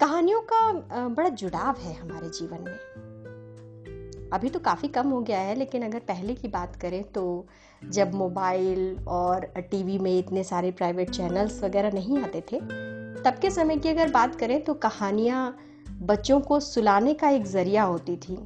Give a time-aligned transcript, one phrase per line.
[0.00, 5.54] कहानियों का बड़ा जुड़ाव है हमारे जीवन में। अभी तो काफ़ी कम हो गया है,
[5.54, 7.46] लेकिन अगर पहले की बात करें तो
[7.82, 12.60] जब मोबाइल और टीवी में इतने सारे प्राइवेट चैनल्स वगैरह नहीं आते थे,
[13.22, 15.56] तब के समय की अगर बात करें तो कहानियाँ
[16.02, 18.38] बच्चों को सुलाने का एक ज़रिया होती थी।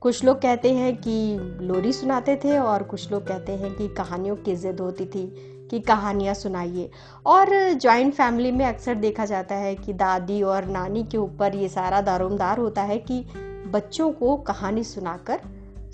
[0.00, 4.36] कुछ लोग कहते हैं कि लोरी सुनाते थे और कुछ लोग कहते हैं कि कहानियों
[4.36, 5.26] की ज़िद होती थी।
[5.70, 6.90] कि कहानियाँ सुनाइए।
[7.26, 11.68] और जॉइंट फैमिली में अक्सर देखा जाता है कि दादी और नानी के ऊपर ये
[11.68, 13.24] सारा दारोमदार होता है कि
[13.68, 15.40] बच्चों को कहानी सुनाकर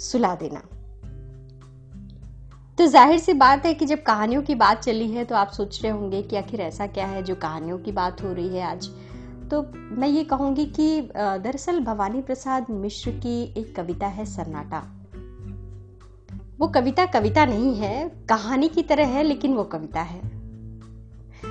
[0.01, 0.63] सुला देना।
[2.79, 5.83] तो ज़ाहिर सी बात है कि जब कहानियों की बात चली है तो आप सोच
[5.83, 8.89] रहे होंगे कि आखिर ऐसा क्या है जो कहानियों की बात हो रही है आज?
[9.51, 14.83] तो मैं ये कहूँगी कि दरअसल भवानी प्रसाद मिश्र की एक कविता है सन्नाटा।
[16.59, 20.21] वो कविता कविता नहीं है, कहानी की तरह है, लेकिन वो कविता है।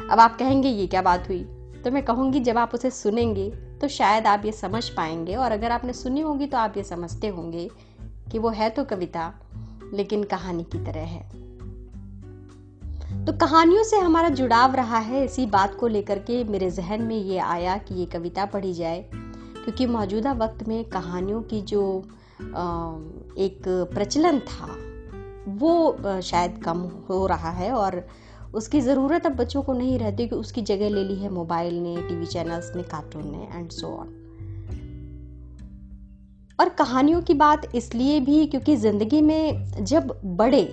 [0.10, 1.44] अब आप कहेंगे, ये क्या बात हुई?
[1.84, 3.50] तो मैं कहूँगी, जब आप उसे सुनेंगे
[3.82, 7.28] तो शायद आप ये समझ पाएँगे, और अगर आपने सुनी होगी तो आप ये समझते
[7.28, 7.70] होंगे
[8.32, 9.34] कि वो है तो कविता,
[9.94, 11.30] लेकिन कहानी की तरह है।
[13.26, 17.16] तो कहानियों से हमारा जुड़ाव रहा है। इसी बात को लेकर के मेरे जहन में
[17.16, 21.82] ये आया कि ये कविता पढ़ी जाए, क्योंकि मौजूदा वक्त में कहानियों की जो
[22.42, 24.78] एक प्रचलन था।
[25.47, 26.78] वो शायद कम
[27.09, 28.06] हो रहा है और
[28.53, 31.95] उसकी ज़रूरत अब बच्चों को नहीं रहती कि उसकी जगह ले ली है मोबाइल ने,
[31.97, 34.17] टीवी चैनल्स ने, कार्टून ने एंड सो ऑन
[36.59, 40.64] और कहानियों की बात इसलिए भी क्योंकि ज़िंदगी में जब बड़े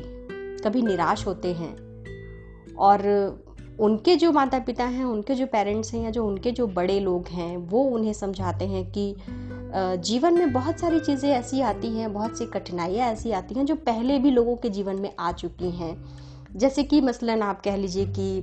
[0.64, 3.06] कभी निराश होते हैं और
[3.80, 7.28] उनके जो माता पिता हैं, उनके जो पेरेंट्स हैं या जो उनके जो बड़े लोग
[7.28, 9.14] हैं, वो उन्हें समझाते हैं कि
[9.74, 13.74] जीवन में बहुत सारी चीज़ें ऐसी आती हैं, बहुत सी कठिनाइयाँ ऐसी आती हैं जो
[13.77, 15.97] पहले भी लोगों के जीवन में आ चुकी हैं।
[16.56, 18.41] जैसे कि मसलन आप कह लीजिए कि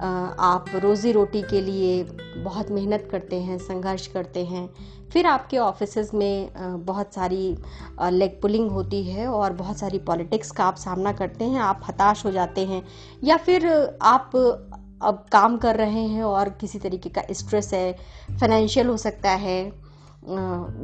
[0.00, 2.02] आप रोज़ी रोटी के लिए
[2.36, 4.68] बहुत मेहनत करते हैं, संघर्ष करते हैं,
[5.12, 6.50] फिर आपके ऑफ़िस में
[6.84, 7.56] बहुत सारी
[8.02, 12.24] लेग पुलिंग होती है और बहुत सारी पॉलिटिक्स का आप सामना करते हैं, आप हताश
[12.24, 12.82] हो जाते हैं,
[13.24, 13.66] या फिर
[14.02, 17.92] आप अब काम कर रहे हैं और किसी तरीके का स्ट्रेस है,
[18.30, 19.87] फाइनेंशियल हो सकता है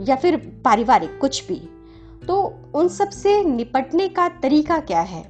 [0.09, 1.61] या फिर पारिवारिक कुछ भी।
[2.27, 2.43] तो
[2.75, 5.25] उन सबसे निपटने का तरीका क्या है?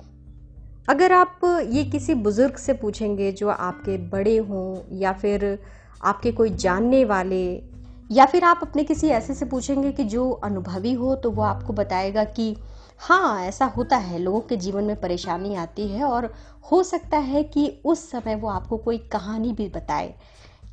[0.88, 5.58] अगर आप ये किसी बुज़ुर्ग से पूछेंगे जो आपके बड़े हों या फिर
[6.00, 7.62] आपके कोई जानने वाले,
[8.10, 11.72] या फिर आप अपने किसी ऐसे से पूछेंगे कि जो अनुभवी हो तो वो आपको
[11.72, 12.56] बताएगा कि
[13.00, 16.32] हाँ ऐसा होता है। लोगों के जीवन में परेशानी आती है और
[16.72, 20.14] हो सकता है कि उस समय वो आपको कोई कहानी भी बताए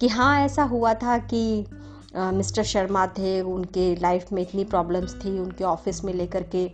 [0.02, 1.66] कि हाँ ऐसा हुआ था कि
[2.14, 6.70] मिस्टर शर्मा थे उनके लाइफ में इतनी प्रॉब्लम्स थी उनके ऑफ़िस में लेकर के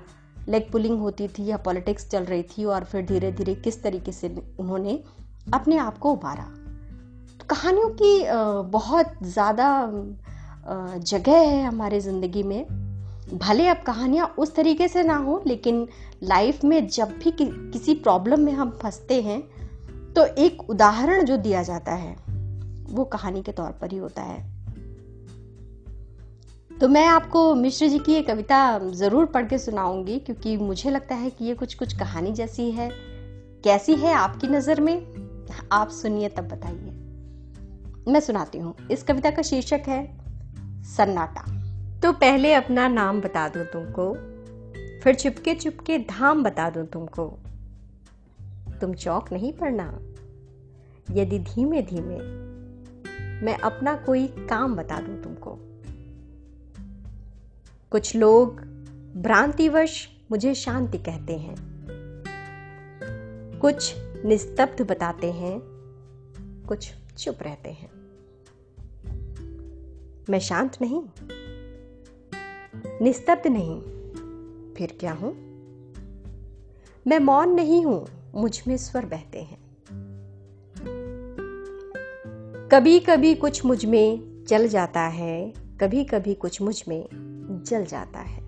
[0.50, 4.12] लेग पुलिंग होती थी या पॉलिटिक्स चल रही थी और फिर धीरे धीरे किस तरीके
[4.12, 5.00] से उन्होंने
[5.54, 6.44] अपने आप को उबारा
[7.40, 8.24] तो कहानियों की
[8.72, 9.70] बहुत ज़्यादा
[10.98, 12.66] जगह है हमारे ज़िंदगी में।
[13.34, 15.88] भले अब कहानियाँ उस तरीके से ना हो लेकिन
[16.24, 19.42] लाइफ में जब भी कि, किसी प्रॉब्लम में हम फंसते हैं
[20.14, 22.16] तो एक उदाहरण जो दिया जाता है
[22.90, 24.57] वो कहानी के तौर पर ही होता है।
[26.82, 31.16] तो मैं आपको मिश्र जी की ये कविता ज़रूर पढ़ के सुनाऊँगी, क्योंकि मुझे लगता
[31.16, 32.90] है कि ये कुछ कुछ कहानी जैसी है।
[33.64, 35.06] कैसी है आपकी नज़र में?
[35.72, 40.18] आप सुनिए, तब बताइए। मैं सुनाती हूँ। इस कविता का शीर्षक है,
[40.84, 41.46] सन्नाटा।
[42.00, 44.14] तो पहले अपना नाम बता दूँ तुमको,
[45.04, 47.40] फिर चुपके चुपके धाम बता दूँ तुमको।
[48.82, 50.00] तुम चौक नहीं पड़ना।
[51.12, 52.18] यदि धीमे धीमे
[53.46, 55.60] मैं अपना कोई काम बता दूँ तुमको।
[57.92, 58.60] कुछ लोग
[59.16, 61.56] भ्रांतिवश मुझे शांति कहते हैं।
[63.62, 65.62] कुछ निस्तब्ध बताते हैं,
[66.68, 67.90] कुछ चुप रहते हैं।
[70.30, 71.02] मैं शांत नहीं,
[73.02, 73.82] निस्तब्ध नहीं,
[74.74, 75.34] फिर क्या हूँ?
[77.08, 79.60] मैं मौन नहीं हूँ, मुझमें स्वर बहते हैं।
[82.72, 88.46] कभी कभी कुछ मुझमें चल जाता है कभी कभी कुछ मुझमें। जल जाता है।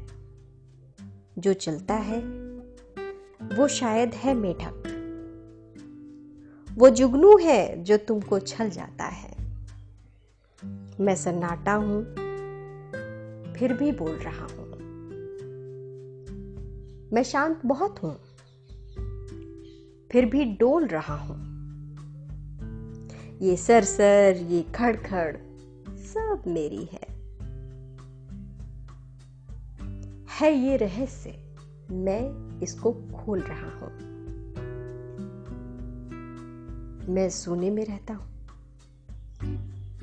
[1.39, 2.19] जो चलता है,
[3.57, 4.95] वो शायद है मेढक।
[6.77, 9.31] वो जुगनू है जो तुमको छल जाता है।
[10.99, 12.03] मैं सन्नाटा हूँ,
[13.53, 14.69] फिर भी बोल रहा हूँ।
[17.13, 18.15] मैं शांत बहुत हूँ,
[20.11, 21.49] फिर भी डोल रहा हूँ।
[23.41, 25.37] ये सर सर ये खड़खड़,
[25.89, 27.08] सब मेरी है।
[30.39, 31.29] है ये रहस्य।
[31.91, 33.97] मैं इसको खोल रहा हूँ।
[37.15, 38.47] मैं सोने में रहता हूँ।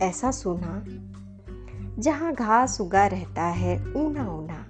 [0.03, 0.85] ऐसा सोना,
[1.99, 4.67] जहाँ घास उगा रहता है ऊना ऊना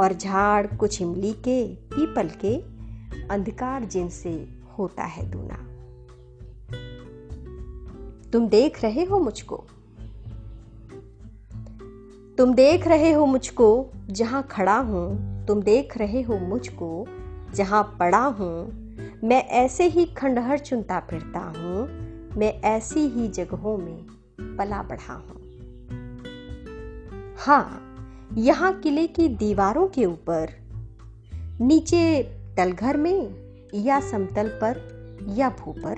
[0.00, 2.56] और झाड़ कुछ इमली के, पीपल के
[3.28, 4.48] अंधकार जिनसे
[4.78, 5.66] होता है दूना।
[8.30, 9.66] तुम देख रहे हो मुझको?
[12.40, 17.06] तुम देख रहे हो मुझको, जहाँ खड़ा हूँ, तुम देख रहे हो मुझको,
[17.54, 18.72] जहाँ पड़ा हूँ।
[19.24, 21.88] मैं ऐसे ही खंडहर चुनता फिरता हूँ,
[22.36, 24.06] मैं ऐसी ही जगहों में
[24.56, 25.36] पला बढ़ा हूँ।
[27.38, 27.96] हाँ
[28.36, 30.48] यहाँ किले की दीवारों के ऊपर,
[31.60, 32.22] नीचे
[32.56, 33.34] तलघर में
[33.74, 34.80] या समतल पर
[35.28, 35.96] या भू पर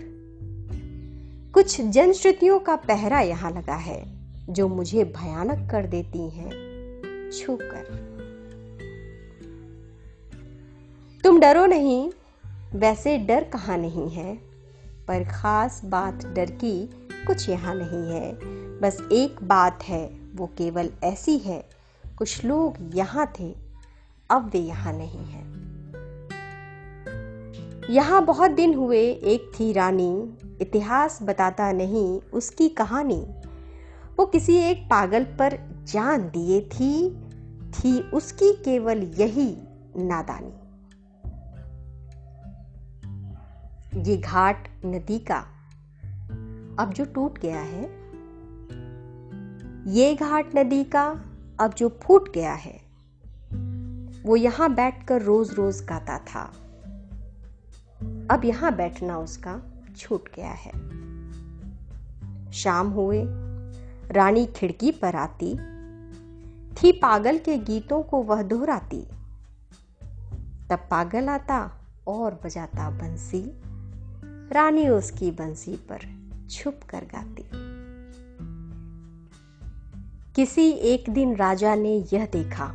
[1.54, 4.11] कुछ जनश्रुतियों का पहरा यहाँ लगा है।
[4.50, 6.50] जो मुझे भयानक कर देती हैं,
[7.30, 8.12] छूकर।
[11.24, 12.10] तुम डरो नहीं,
[12.74, 14.34] वैसे डर कहाँ नहीं है?
[15.08, 16.86] पर खास बात डर की
[17.26, 18.38] कुछ यहाँ नहीं है।
[18.80, 21.68] बस एक बात है, वो केवल ऐसी है,
[22.18, 23.54] कुछ लोग यहाँ थे,
[24.30, 25.52] अब वे यहाँ नहीं हैं।
[27.90, 33.26] यहाँ बहुत दिन हुए, एक थी रानी, इतिहास बताता नहीं उसकी कहानी।
[34.18, 37.10] वो किसी एक पागल पर जान दिए थी
[37.72, 39.50] थी उसकी केवल यही
[39.96, 40.52] नादानी।
[44.02, 45.38] ये घाट नदी का
[46.78, 47.84] अब जो टूट गया है,
[49.92, 51.04] ये घाट नदी का
[51.60, 52.80] अब जो फूट गया है,
[54.26, 56.42] वो यहाँ बैठकर रोज रोज गाता था।
[58.30, 59.60] अब यहाँ बैठना उसका
[59.96, 60.72] छूट गया है।
[62.52, 63.24] शाम हुए
[64.12, 65.54] रानी खिड़की पर आती,
[66.72, 69.00] थी पागल के गीतों को वह दोहराती।
[70.70, 71.72] तब पागल आता
[72.06, 73.42] और बजाता बंसी,
[74.54, 75.98] रानी उसकी बंसी पर
[76.50, 77.44] छुप कर गाती।
[80.34, 82.66] किसी एक दिन राजा ने यह देखा,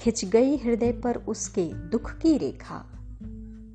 [0.00, 2.84] खिंच गई हृदय पर उसके दुख की रेखा।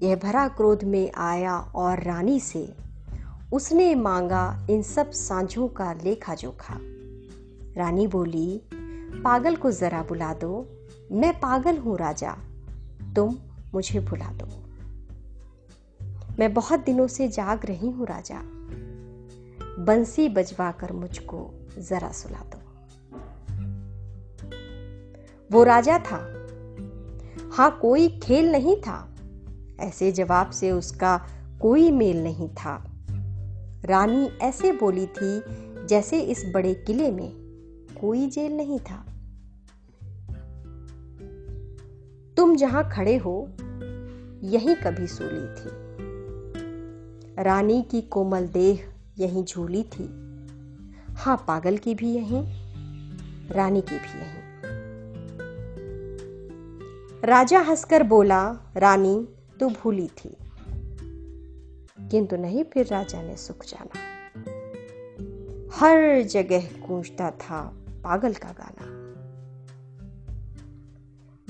[0.04, 2.89] यह भरा क्रोध में आया और रानी से
[3.54, 6.78] उसने मांगा इन सब सांझों का लेखा जोखा
[7.78, 8.62] रानी बोली,
[9.24, 10.70] पागल को जरा बुला दो।
[11.12, 12.38] मैं पागल हूँ, राजा।
[13.16, 13.36] तुम
[13.74, 14.46] मुझे बुला दो।
[16.40, 18.42] मैं बहुत दिनों से जाग रही हूँ, राजा।
[19.84, 22.58] बंसी बजवा कर मुझको जरा सुला दो।
[25.52, 26.18] वो राजा था।
[27.54, 29.16] हाँ कोई खेल नहीं था।
[29.80, 31.28] ऐसे जवाब से उसका
[31.62, 32.89] कोई मेल नहीं था।
[33.86, 35.42] रानी ऐसे बोली थी
[35.86, 37.32] जैसे इस बड़े किले में
[38.02, 39.06] कोई जेल नहीं था।
[42.38, 43.50] तुम जहाँ खड़े हो,
[44.44, 45.90] यही कभी सूली थी।
[47.44, 50.04] रानी की कोमल देह यहीं झूली थी।
[51.14, 52.44] हाँ, पागल की भी यहीं,
[53.50, 54.40] रानी की भी यहीं।
[57.24, 59.28] राजा हंसकर बोला, रानी
[59.60, 60.38] तो भूली थी।
[62.08, 64.20] किंतु नहीं, फिर राजा ने सुख जाना।
[65.76, 67.74] हर जगह गूंजता था
[68.04, 69.00] पागल का गाना।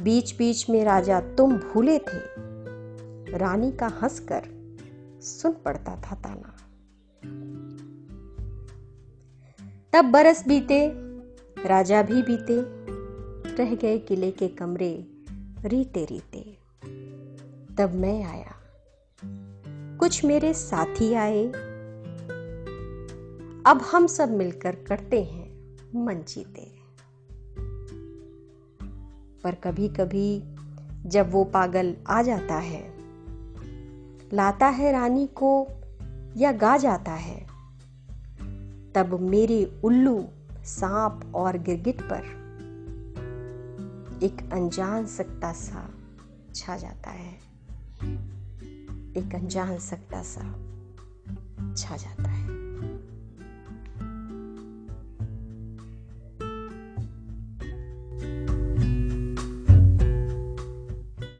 [0.03, 2.49] बीच बीच में राजा तुम भूले थे।
[3.37, 4.41] रानी का हंसकर
[5.21, 6.55] सुन पड़ता था ताना।
[9.93, 10.91] तब बरस बीते,
[11.67, 12.79] राजा भी बीते,
[13.55, 15.07] रह गए किले के कमरे
[15.65, 16.57] रीते रीते
[17.75, 18.58] तब मैं आया।
[19.99, 21.45] कुछ मेरे साथी आए।
[23.65, 26.71] अब हम सब मिलकर करते हैं मन जीते।
[29.43, 30.43] पर कभी कभी
[31.05, 32.93] जब वो पागल आ जाता है,
[34.33, 35.67] लाता है रानी को
[36.37, 37.47] या गा जाता है,
[38.93, 40.25] तब मेरे उल्लू
[40.65, 42.23] सांप और गिरगिट पर
[44.23, 45.89] एक अनजान सकता सा
[46.55, 47.48] छा जाता है।
[49.17, 50.41] एक अनजान सकता सा
[51.77, 52.28] छा जाता।